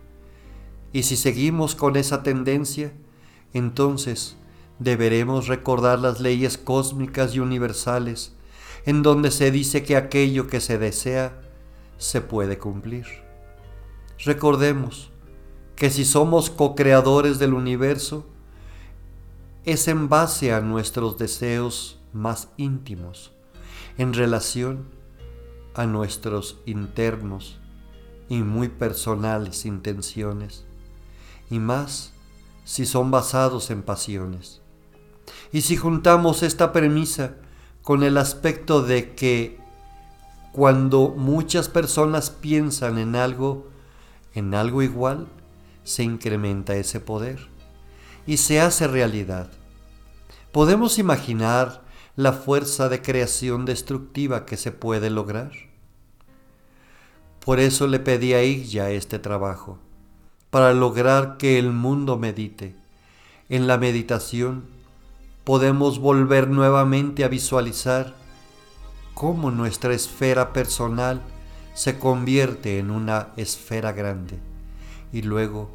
Y 0.92 1.02
si 1.02 1.16
seguimos 1.16 1.74
con 1.74 1.96
esa 1.96 2.22
tendencia, 2.22 2.92
entonces 3.52 4.36
deberemos 4.78 5.48
recordar 5.48 5.98
las 5.98 6.20
leyes 6.20 6.56
cósmicas 6.56 7.34
y 7.34 7.40
universales, 7.40 8.33
en 8.86 9.02
donde 9.02 9.30
se 9.30 9.50
dice 9.50 9.82
que 9.82 9.96
aquello 9.96 10.46
que 10.46 10.60
se 10.60 10.78
desea 10.78 11.40
se 11.98 12.20
puede 12.20 12.58
cumplir. 12.58 13.06
Recordemos 14.24 15.10
que 15.76 15.90
si 15.90 16.04
somos 16.04 16.50
co-creadores 16.50 17.38
del 17.38 17.54
universo, 17.54 18.26
es 19.64 19.88
en 19.88 20.08
base 20.08 20.52
a 20.52 20.60
nuestros 20.60 21.18
deseos 21.18 21.98
más 22.12 22.48
íntimos, 22.56 23.32
en 23.96 24.12
relación 24.12 24.88
a 25.74 25.86
nuestros 25.86 26.60
internos 26.66 27.58
y 28.28 28.42
muy 28.42 28.68
personales 28.68 29.64
intenciones, 29.64 30.64
y 31.50 31.58
más 31.58 32.12
si 32.64 32.86
son 32.86 33.10
basados 33.10 33.70
en 33.70 33.82
pasiones. 33.82 34.60
Y 35.52 35.62
si 35.62 35.76
juntamos 35.76 36.42
esta 36.42 36.72
premisa 36.72 37.36
con 37.84 38.02
el 38.02 38.16
aspecto 38.16 38.82
de 38.82 39.14
que 39.14 39.60
cuando 40.52 41.14
muchas 41.16 41.68
personas 41.68 42.30
piensan 42.30 42.98
en 42.98 43.14
algo, 43.14 43.68
en 44.34 44.54
algo 44.54 44.82
igual, 44.82 45.28
se 45.84 46.02
incrementa 46.02 46.74
ese 46.76 46.98
poder 46.98 47.46
y 48.26 48.38
se 48.38 48.60
hace 48.60 48.88
realidad. 48.88 49.50
¿Podemos 50.50 50.98
imaginar 50.98 51.82
la 52.16 52.32
fuerza 52.32 52.88
de 52.88 53.02
creación 53.02 53.66
destructiva 53.66 54.46
que 54.46 54.56
se 54.56 54.72
puede 54.72 55.10
lograr? 55.10 55.52
Por 57.44 57.60
eso 57.60 57.86
le 57.86 57.98
pedí 57.98 58.32
a 58.32 58.42
Illa 58.42 58.90
este 58.90 59.18
trabajo, 59.18 59.78
para 60.48 60.72
lograr 60.72 61.36
que 61.36 61.58
el 61.58 61.70
mundo 61.70 62.16
medite. 62.16 62.74
En 63.50 63.66
la 63.66 63.76
meditación 63.76 64.73
podemos 65.44 65.98
volver 65.98 66.48
nuevamente 66.48 67.22
a 67.22 67.28
visualizar 67.28 68.14
cómo 69.12 69.50
nuestra 69.50 69.94
esfera 69.94 70.52
personal 70.52 71.20
se 71.74 71.98
convierte 71.98 72.78
en 72.78 72.90
una 72.90 73.28
esfera 73.36 73.92
grande 73.92 74.38
y 75.12 75.22
luego 75.22 75.70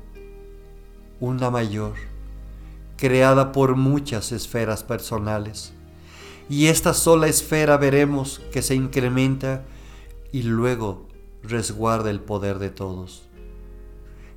una 1.20 1.50
mayor, 1.50 1.94
creada 2.98 3.52
por 3.52 3.76
muchas 3.76 4.32
esferas 4.32 4.84
personales. 4.84 5.74
Y 6.50 6.68
esta 6.68 6.94
sola 6.94 7.28
esfera 7.28 7.78
veremos 7.78 8.42
que 8.52 8.62
se 8.62 8.76
incrementa 8.76 9.64
y 10.32 10.44
luego 10.44 11.08
resguarda 11.44 12.10
el 12.10 12.22
poder 12.22 12.58
de 12.58 12.70
todos. 12.70 13.28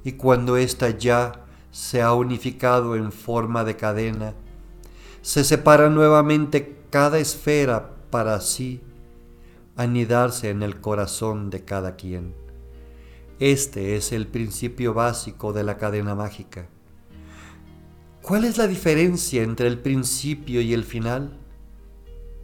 Y 0.04 0.12
cuando 0.12 0.56
ésta 0.56 0.90
ya 0.90 1.44
se 1.70 2.02
ha 2.02 2.12
unificado 2.12 2.96
en 2.96 3.12
forma 3.12 3.64
de 3.64 3.76
cadena, 3.76 4.34
se 5.22 5.44
separa 5.44 5.88
nuevamente 5.88 6.76
cada 6.90 7.18
esfera 7.18 7.94
para 8.10 8.34
así 8.34 8.82
anidarse 9.76 10.50
en 10.50 10.62
el 10.62 10.80
corazón 10.80 11.48
de 11.48 11.64
cada 11.64 11.96
quien. 11.96 12.34
Este 13.38 13.96
es 13.96 14.12
el 14.12 14.26
principio 14.26 14.94
básico 14.94 15.52
de 15.52 15.64
la 15.64 15.78
cadena 15.78 16.14
mágica. 16.14 16.68
¿Cuál 18.20 18.44
es 18.44 18.58
la 18.58 18.66
diferencia 18.66 19.42
entre 19.42 19.68
el 19.68 19.78
principio 19.78 20.60
y 20.60 20.74
el 20.74 20.84
final? 20.84 21.38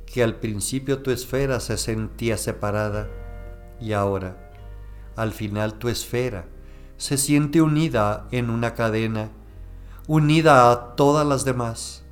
Que 0.07 0.23
al 0.23 0.37
principio 0.37 1.03
tu 1.03 1.11
esfera 1.11 1.61
se 1.61 1.77
sentía 1.77 2.37
separada 2.37 3.09
y 3.81 3.93
ahora, 3.93 4.53
al 5.15 5.33
final 5.33 5.75
tu 5.75 5.89
esfera 5.89 6.47
se 6.97 7.17
siente 7.17 7.63
unida 7.63 8.27
en 8.33 8.51
una 8.51 8.75
cadena, 8.75 9.31
unida 10.09 10.73
a 10.73 10.97
todas 10.97 11.27
las 11.27 11.45
demás. 11.45 12.05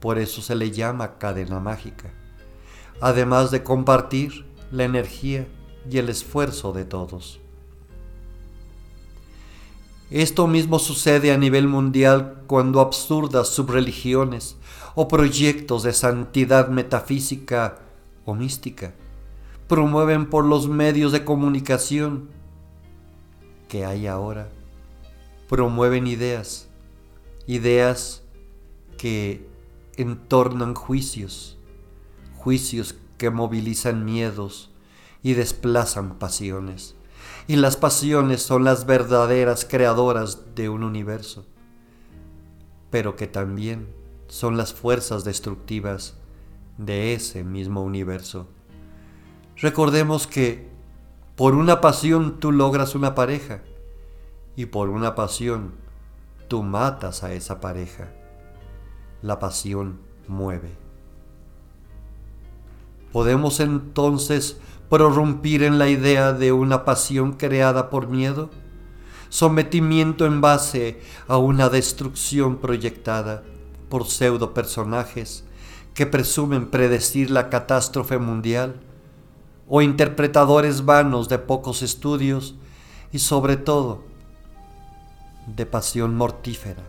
Por 0.00 0.18
eso 0.18 0.42
se 0.42 0.54
le 0.54 0.70
llama 0.70 1.18
cadena 1.18 1.60
mágica, 1.60 2.10
además 3.00 3.50
de 3.50 3.62
compartir 3.62 4.46
la 4.72 4.84
energía 4.84 5.46
y 5.88 5.98
el 5.98 6.08
esfuerzo 6.08 6.72
de 6.72 6.84
todos. 6.84 7.40
Esto 10.10 10.46
mismo 10.46 10.78
sucede 10.78 11.32
a 11.32 11.38
nivel 11.38 11.68
mundial 11.68 12.42
cuando 12.46 12.80
absurdas 12.80 13.48
subreligiones 13.48 14.56
o 14.94 15.06
proyectos 15.06 15.84
de 15.84 15.92
santidad 15.92 16.68
metafísica 16.68 17.78
o 18.24 18.34
mística 18.34 18.92
promueven 19.70 20.28
por 20.28 20.44
los 20.44 20.68
medios 20.68 21.12
de 21.12 21.24
comunicación 21.24 22.28
que 23.68 23.84
hay 23.84 24.08
ahora, 24.08 24.48
promueven 25.48 26.08
ideas, 26.08 26.68
ideas 27.46 28.24
que 28.98 29.46
entornan 30.00 30.74
juicios, 30.74 31.58
juicios 32.36 32.94
que 33.18 33.30
movilizan 33.30 34.04
miedos 34.04 34.70
y 35.22 35.34
desplazan 35.34 36.18
pasiones 36.18 36.94
y 37.46 37.56
las 37.56 37.76
pasiones 37.76 38.42
son 38.42 38.62
las 38.62 38.86
verdaderas 38.86 39.64
creadoras 39.64 40.54
de 40.54 40.68
un 40.68 40.84
universo, 40.84 41.46
pero 42.90 43.16
que 43.16 43.26
también 43.26 43.88
son 44.28 44.56
las 44.56 44.72
fuerzas 44.72 45.24
destructivas 45.24 46.16
de 46.78 47.14
ese 47.14 47.42
mismo 47.42 47.82
universo. 47.82 48.46
Recordemos 49.56 50.26
que 50.28 50.68
por 51.34 51.54
una 51.54 51.80
pasión 51.80 52.38
tú 52.38 52.52
logras 52.52 52.94
una 52.94 53.16
pareja 53.16 53.62
y 54.54 54.66
por 54.66 54.88
una 54.88 55.14
pasión 55.14 55.72
tú 56.46 56.62
matas 56.62 57.24
a 57.24 57.32
esa 57.32 57.60
pareja. 57.60 58.12
La 59.22 59.38
pasión 59.38 60.00
mueve. 60.28 60.70
Podemos 63.12 63.60
entonces 63.60 64.58
prorrumpir 64.88 65.62
en 65.62 65.78
la 65.78 65.88
idea 65.88 66.32
de 66.32 66.52
una 66.52 66.84
pasión 66.84 67.32
creada 67.32 67.90
por 67.90 68.08
miedo, 68.08 68.50
sometimiento 69.28 70.26
en 70.26 70.40
base 70.40 71.00
a 71.28 71.36
una 71.36 71.68
destrucción 71.68 72.56
proyectada 72.56 73.42
por 73.88 74.06
pseudo 74.06 74.54
personajes 74.54 75.44
que 75.94 76.06
presumen 76.06 76.70
predecir 76.70 77.30
la 77.30 77.50
catástrofe 77.50 78.18
mundial, 78.18 78.80
o 79.68 79.82
interpretadores 79.82 80.84
vanos 80.84 81.28
de 81.28 81.38
pocos 81.38 81.82
estudios 81.82 82.56
y 83.12 83.20
sobre 83.20 83.56
todo 83.56 84.02
de 85.46 85.64
pasión 85.64 86.16
mortífera, 86.16 86.82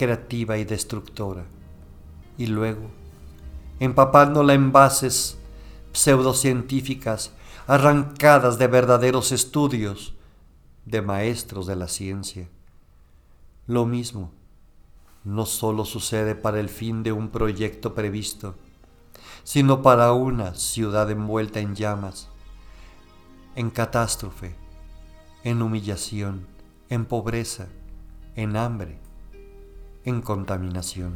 creativa 0.00 0.56
y 0.56 0.64
destructora, 0.64 1.44
y 2.38 2.46
luego 2.46 2.90
empapándola 3.80 4.54
en 4.54 4.72
bases 4.72 5.36
pseudocientíficas 5.92 7.32
arrancadas 7.66 8.58
de 8.58 8.66
verdaderos 8.66 9.30
estudios 9.30 10.14
de 10.86 11.02
maestros 11.02 11.66
de 11.66 11.76
la 11.76 11.86
ciencia. 11.86 12.48
Lo 13.66 13.84
mismo 13.84 14.32
no 15.22 15.44
solo 15.44 15.84
sucede 15.84 16.34
para 16.34 16.60
el 16.60 16.70
fin 16.70 17.02
de 17.02 17.12
un 17.12 17.28
proyecto 17.28 17.94
previsto, 17.94 18.54
sino 19.44 19.82
para 19.82 20.14
una 20.14 20.54
ciudad 20.54 21.10
envuelta 21.10 21.60
en 21.60 21.74
llamas, 21.74 22.30
en 23.54 23.68
catástrofe, 23.68 24.56
en 25.44 25.60
humillación, 25.60 26.46
en 26.88 27.04
pobreza, 27.04 27.68
en 28.34 28.56
hambre, 28.56 28.98
en 30.04 30.22
contaminación. 30.22 31.14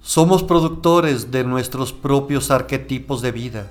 Somos 0.00 0.42
productores 0.42 1.30
de 1.30 1.44
nuestros 1.44 1.92
propios 1.92 2.50
arquetipos 2.50 3.20
de 3.20 3.32
vida. 3.32 3.70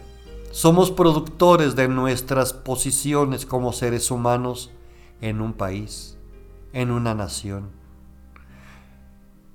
Somos 0.52 0.92
productores 0.92 1.76
de 1.76 1.88
nuestras 1.88 2.54
posiciones 2.54 3.46
como 3.46 3.74
seres 3.74 4.12
humanos 4.12 4.72
en 5.22 5.42
un 5.42 5.54
país, 5.54 6.18
en 6.74 6.92
una 6.92 7.16
nación. 7.16 7.70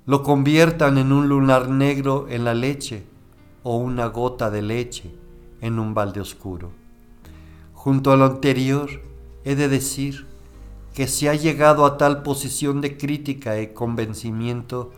Lo 0.05 0.21
conviertan 0.21 0.97
en 0.97 1.11
un 1.11 1.29
lunar 1.29 1.69
negro 1.69 2.27
en 2.29 2.43
la 2.43 2.53
leche 2.53 3.05
o 3.63 3.77
una 3.77 4.07
gota 4.07 4.51
de 4.51 4.61
leche 4.61 5.11
en 5.61 5.79
un 5.79 5.93
balde 5.93 6.19
oscuro. 6.19 6.71
Junto 7.73 8.11
a 8.11 8.17
lo 8.17 8.25
anterior, 8.25 8.89
he 9.43 9.55
de 9.55 9.69
decir 9.69 10.27
que 10.95 11.07
se 11.07 11.29
ha 11.29 11.35
llegado 11.35 11.85
a 11.85 11.97
tal 11.97 12.23
posición 12.23 12.79
de 12.79 12.97
crítica 12.97 13.59
y 13.59 13.73
convencimiento 13.73 14.93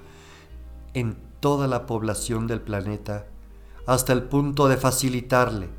en 0.93 1.17
toda 1.39 1.67
la 1.67 1.88
población 1.88 2.45
del 2.45 2.62
planeta 2.62 3.25
hasta 3.88 4.13
el 4.13 4.21
punto 4.23 4.67
de 4.67 4.77
facilitarle 4.77 5.69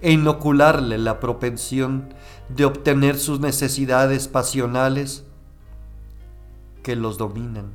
e 0.00 0.12
inocularle 0.12 0.96
la 0.96 1.20
propensión 1.20 2.14
de 2.48 2.64
obtener 2.64 3.18
sus 3.18 3.40
necesidades 3.40 4.28
pasionales 4.28 5.26
que 6.82 6.96
los 6.96 7.18
dominan, 7.18 7.72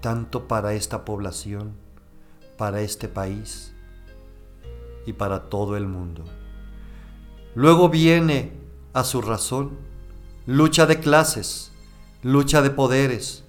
tanto 0.00 0.48
para 0.48 0.72
esta 0.72 1.04
población, 1.04 1.74
para 2.56 2.80
este 2.80 3.06
país 3.06 3.74
y 5.04 5.12
para 5.12 5.50
todo 5.50 5.76
el 5.76 5.86
mundo. 5.86 6.24
Luego 7.54 7.90
viene 7.90 8.52
a 8.94 9.04
su 9.04 9.20
razón 9.20 9.91
lucha 10.46 10.86
de 10.86 10.98
clases, 10.98 11.70
lucha 12.22 12.62
de 12.62 12.70
poderes, 12.70 13.44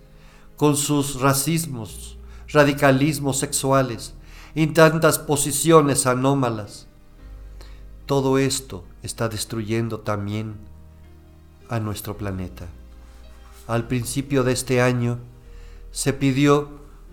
con 0.57 0.77
sus 0.77 1.19
racismos, 1.19 2.17
radicalismos 2.49 3.39
sexuales 3.39 4.13
y 4.53 4.67
tantas 4.67 5.17
posiciones 5.17 6.05
anómalas. 6.05 6.87
Todo 8.05 8.37
esto 8.37 8.83
está 9.01 9.27
destruyendo 9.27 10.01
también 10.01 10.55
a 11.69 11.79
nuestro 11.79 12.15
planeta. 12.15 12.67
Al 13.65 13.87
principio 13.87 14.43
de 14.43 14.51
este 14.51 14.81
año 14.81 15.17
se 15.91 16.13
pidió 16.13 16.69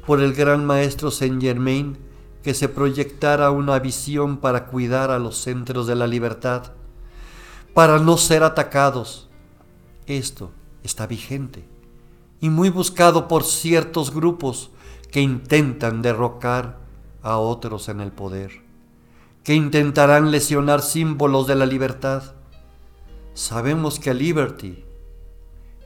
por 0.06 0.20
el 0.20 0.34
gran 0.34 0.66
maestro 0.66 1.10
Saint 1.10 1.40
Germain 1.40 1.96
que 2.42 2.52
se 2.52 2.68
proyectara 2.68 3.50
una 3.50 3.78
visión 3.78 4.38
para 4.38 4.66
cuidar 4.66 5.10
a 5.10 5.18
los 5.18 5.38
centros 5.38 5.86
de 5.86 5.94
la 5.94 6.06
libertad, 6.06 6.72
para 7.72 7.98
no 7.98 8.18
ser 8.18 8.42
atacados. 8.42 9.29
Esto 10.10 10.50
está 10.82 11.06
vigente 11.06 11.64
y 12.40 12.50
muy 12.50 12.68
buscado 12.68 13.28
por 13.28 13.44
ciertos 13.44 14.12
grupos 14.12 14.72
que 15.12 15.20
intentan 15.20 16.02
derrocar 16.02 16.80
a 17.22 17.36
otros 17.38 17.88
en 17.88 18.00
el 18.00 18.10
poder, 18.10 18.50
que 19.44 19.54
intentarán 19.54 20.32
lesionar 20.32 20.82
símbolos 20.82 21.46
de 21.46 21.54
la 21.54 21.64
libertad. 21.64 22.34
Sabemos 23.34 24.00
que 24.00 24.12
Liberty 24.12 24.84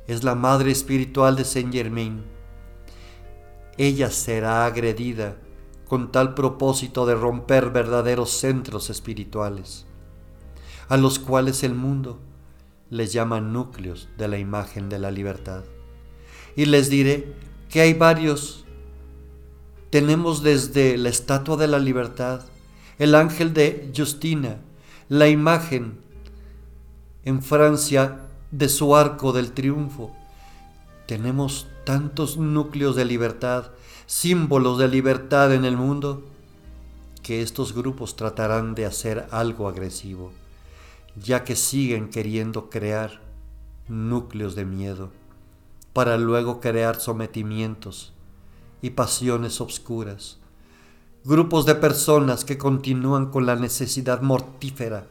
es 0.06 0.24
la 0.24 0.34
madre 0.34 0.70
espiritual 0.70 1.36
de 1.36 1.44
Saint 1.44 1.70
Germain. 1.70 2.24
Ella 3.76 4.10
será 4.10 4.64
agredida 4.64 5.36
con 5.86 6.10
tal 6.10 6.32
propósito 6.32 7.04
de 7.04 7.14
romper 7.14 7.68
verdaderos 7.68 8.30
centros 8.30 8.88
espirituales, 8.88 9.84
a 10.88 10.96
los 10.96 11.18
cuales 11.18 11.62
el 11.62 11.74
mundo 11.74 12.20
les 12.90 13.12
llama 13.12 13.40
núcleos 13.40 14.08
de 14.16 14.28
la 14.28 14.38
imagen 14.38 14.88
de 14.88 14.98
la 14.98 15.10
libertad. 15.10 15.64
Y 16.56 16.66
les 16.66 16.90
diré 16.90 17.32
que 17.68 17.80
hay 17.80 17.94
varios. 17.94 18.64
Tenemos 19.90 20.42
desde 20.42 20.96
la 20.98 21.08
Estatua 21.08 21.56
de 21.56 21.68
la 21.68 21.78
Libertad, 21.78 22.42
el 22.98 23.14
ángel 23.14 23.54
de 23.54 23.92
Justina, 23.96 24.58
la 25.08 25.28
imagen 25.28 25.98
en 27.24 27.42
Francia 27.42 28.20
de 28.50 28.68
su 28.68 28.96
arco 28.96 29.32
del 29.32 29.52
triunfo. 29.52 30.14
Tenemos 31.06 31.68
tantos 31.84 32.36
núcleos 32.36 32.96
de 32.96 33.04
libertad 33.04 33.72
símbolos 34.06 34.78
de 34.78 34.88
libertad 34.88 35.52
en 35.54 35.64
el 35.64 35.76
mundo, 35.76 36.22
que 37.22 37.42
estos 37.42 37.74
grupos 37.74 38.16
tratarán 38.16 38.74
de 38.74 38.84
hacer 38.84 39.26
algo 39.30 39.68
agresivo, 39.68 40.32
ya 41.16 41.44
que 41.44 41.56
siguen 41.56 42.08
queriendo 42.10 42.70
crear 42.70 43.20
núcleos 43.88 44.54
de 44.54 44.64
miedo, 44.64 45.10
para 45.92 46.16
luego 46.18 46.60
crear 46.60 47.00
sometimientos 47.00 48.12
y 48.82 48.90
pasiones 48.90 49.60
obscuras, 49.60 50.38
grupos 51.24 51.66
de 51.66 51.74
personas 51.74 52.44
que 52.44 52.58
continúan 52.58 53.30
con 53.30 53.46
la 53.46 53.56
necesidad 53.56 54.22
mortífera 54.22 55.06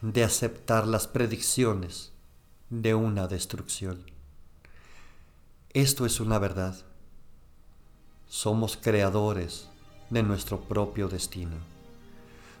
de 0.00 0.24
aceptar 0.24 0.86
las 0.86 1.06
predicciones 1.06 2.12
de 2.70 2.94
una 2.94 3.26
destrucción. 3.26 4.04
Esto 5.72 6.06
es 6.06 6.20
una 6.20 6.38
verdad 6.38 6.76
somos 8.34 8.76
creadores 8.76 9.68
de 10.10 10.24
nuestro 10.24 10.60
propio 10.60 11.06
destino. 11.06 11.56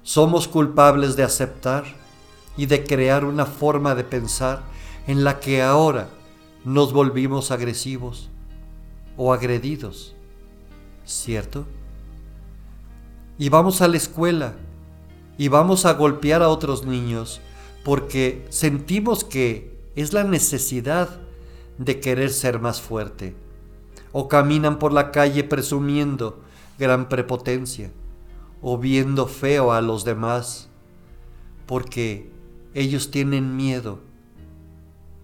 Somos 0.04 0.46
culpables 0.46 1.16
de 1.16 1.24
aceptar 1.24 1.84
y 2.56 2.66
de 2.66 2.84
crear 2.84 3.24
una 3.24 3.46
forma 3.46 3.94
de 3.94 4.04
pensar 4.04 4.62
en 5.06 5.24
la 5.24 5.40
que 5.40 5.62
ahora 5.62 6.08
nos 6.64 6.92
volvimos 6.92 7.50
agresivos 7.50 8.30
o 9.16 9.32
agredidos, 9.32 10.14
¿cierto? 11.04 11.66
Y 13.38 13.48
vamos 13.48 13.82
a 13.82 13.88
la 13.88 13.96
escuela 13.96 14.54
y 15.36 15.48
vamos 15.48 15.84
a 15.84 15.94
golpear 15.94 16.42
a 16.42 16.48
otros 16.48 16.84
niños 16.86 17.40
porque 17.84 18.46
sentimos 18.48 19.24
que 19.24 19.76
es 19.96 20.12
la 20.12 20.24
necesidad 20.24 21.20
de 21.78 22.00
querer 22.00 22.30
ser 22.30 22.60
más 22.60 22.80
fuerte 22.80 23.34
o 24.12 24.28
caminan 24.28 24.78
por 24.78 24.92
la 24.92 25.10
calle 25.10 25.42
presumiendo 25.42 26.40
gran 26.78 27.08
prepotencia, 27.08 27.90
o 28.62 28.78
viendo 28.78 29.26
feo 29.26 29.72
a 29.72 29.80
los 29.80 30.04
demás, 30.04 30.68
porque 31.66 32.30
ellos 32.74 33.12
tienen 33.12 33.56
miedo, 33.56 34.00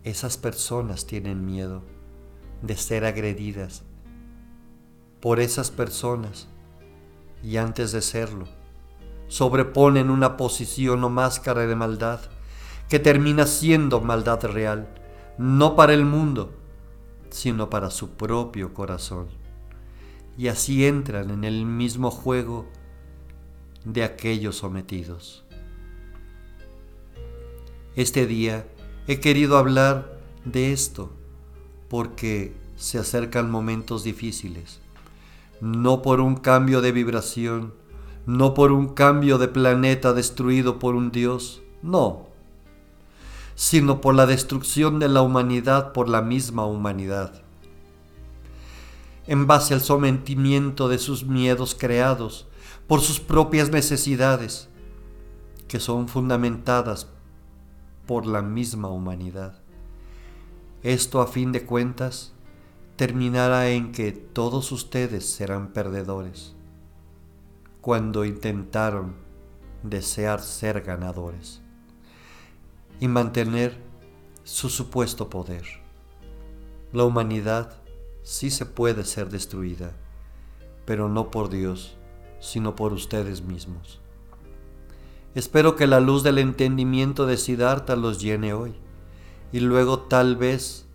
esas 0.05 0.37
personas 0.37 1.07
tienen 1.07 1.45
miedo 1.45 1.83
de 2.63 2.77
ser 2.77 3.05
agredidas 3.05 3.83
por 5.21 5.41
esas 5.41 5.73
personas 5.73 6.49
y 7.43 7.57
antes 7.57 7.91
de 7.91 8.03
serlo, 8.03 8.47
sobreponen 9.27 10.11
una 10.11 10.37
posición 10.37 11.03
o 11.03 11.11
máscara 11.11 11.67
de 11.67 11.75
maldad 11.75 12.21
que 12.89 13.01
termina 13.01 13.47
siendo 13.47 14.01
maldad 14.01 14.45
real, 14.45 14.89
no 15.37 15.75
para 15.75 15.93
el 15.93 16.05
mundo, 16.05 16.53
sino 17.31 17.69
para 17.69 17.91
su 17.91 18.11
propio 18.11 18.75
corazón. 18.75 19.27
Y 20.39 20.47
así 20.47 20.87
entran 20.87 21.31
en 21.31 21.43
el 21.43 21.67
mismo 21.67 22.13
juego 22.13 22.69
de 23.85 24.05
aquellos 24.05 24.57
sometidos. 24.57 25.45
Este 27.97 28.27
día 28.27 28.69
he 29.09 29.19
querido 29.19 29.59
hablar 29.59 30.17
de 30.45 30.73
esto 30.73 31.11
porque 31.89 32.55
se 32.77 32.99
acercan 32.99 33.51
momentos 33.51 34.05
difíciles, 34.05 34.81
no 35.61 36.01
por 36.01 36.21
un 36.21 36.37
cambio 36.37 36.83
de 36.83 36.93
vibración, 36.93 37.75
no 38.27 38.55
por 38.55 38.71
un 38.71 38.95
cambio 38.95 39.39
de 39.39 39.49
planeta 39.49 40.13
destruido 40.13 40.79
por 40.79 40.95
un 40.95 41.11
Dios, 41.11 41.63
no, 41.83 42.29
sino 43.57 44.01
por 44.01 44.15
la 44.15 44.27
destrucción 44.27 45.01
de 45.01 45.09
la 45.09 45.23
humanidad 45.23 45.93
por 45.93 46.09
la 46.09 46.23
misma 46.23 46.67
humanidad. 46.67 47.43
En 49.27 49.49
base 49.49 49.75
al 49.75 49.81
sometimiento 49.81 50.89
de 50.89 50.99
sus 50.99 51.25
miedos 51.25 51.75
creados 51.75 52.47
por 52.87 53.01
sus 53.01 53.19
propias 53.19 53.71
necesidades, 53.71 54.69
que 55.67 55.81
son 55.81 56.07
fundamentadas 56.07 57.09
por 58.11 58.27
la 58.27 58.43
misma 58.43 58.89
humanidad. 58.89 59.55
Esto 60.83 61.21
a 61.21 61.29
fin 61.29 61.53
de 61.53 61.65
cuentas 61.65 62.33
terminará 62.97 63.71
en 63.71 63.93
que 63.93 64.11
todos 64.11 64.73
ustedes 64.73 65.25
serán 65.31 65.73
perdedores 65.73 66.57
cuando 67.81 68.25
intentaron 68.25 69.15
desear 69.85 70.41
ser 70.41 70.81
ganadores 70.81 71.63
y 72.99 73.07
mantener 73.07 73.79
su 74.43 74.71
supuesto 74.71 75.31
poder. 75.31 75.63
La 76.93 77.05
humanidad 77.05 77.77
sí 78.25 78.51
se 78.51 78.67
puede 78.67 79.05
ser 79.05 79.31
destruida, 79.31 79.93
pero 80.85 81.09
no 81.09 81.31
por 81.31 81.49
Dios, 81.49 81.97
sino 82.41 82.75
por 82.75 82.93
ustedes 82.93 83.43
mismos. 83.43 84.01
Espero 85.35 85.77
que 85.77 85.87
la 85.87 86.01
luz 86.01 86.23
del 86.23 86.39
entendimiento 86.39 87.27
de 87.27 87.37
Siddhartha 87.37 87.97
los 87.97 88.21
llene 88.21 88.53
hoy 88.53 88.75
y 89.53 89.61
luego 89.61 90.01
tal 90.01 90.37
vez 90.37 90.87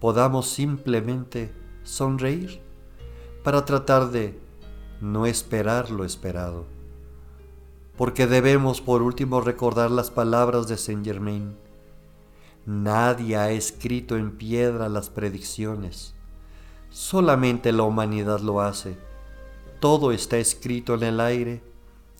podamos 0.00 0.48
simplemente 0.48 1.52
sonreír 1.82 2.60
para 3.42 3.64
tratar 3.64 4.10
de 4.10 4.38
no 5.00 5.26
esperar 5.26 5.90
lo 5.90 6.04
esperado 6.04 6.66
porque 7.96 8.26
debemos 8.26 8.80
por 8.80 9.02
último 9.02 9.40
recordar 9.40 9.90
las 9.90 10.10
palabras 10.10 10.66
de 10.66 10.76
Saint 10.76 11.04
Germain. 11.04 11.54
Nadie 12.64 13.36
ha 13.36 13.50
escrito 13.50 14.16
en 14.16 14.32
piedra 14.32 14.88
las 14.88 15.10
predicciones, 15.10 16.14
solamente 16.90 17.72
la 17.72 17.82
humanidad 17.82 18.40
lo 18.40 18.60
hace. 18.60 18.96
Todo 19.80 20.12
está 20.12 20.38
escrito 20.38 20.94
en 20.94 21.02
el 21.02 21.20
aire 21.20 21.62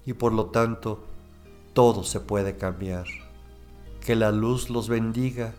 y 0.05 0.13
por 0.13 0.33
lo 0.33 0.47
tanto 0.47 1.05
todo 1.73 2.05
se 2.05 2.21
puede 2.21 2.57
cambiar. 2.57 3.07
Que 4.01 4.17
la 4.17 4.33
luz 4.33 4.71
los 4.71 4.89
bendiga 4.89 5.55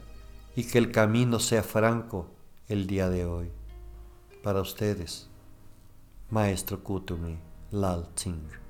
y 0.55 0.65
que 0.65 0.77
el 0.77 0.91
camino 0.91 1.39
sea 1.39 1.63
franco 1.63 2.27
el 2.67 2.87
día 2.87 3.09
de 3.09 3.25
hoy. 3.25 3.51
Para 4.43 4.61
ustedes, 4.61 5.29
Maestro 6.29 6.83
Kutumi 6.83 7.37
Lal 7.71 8.07
Tsing. 8.15 8.62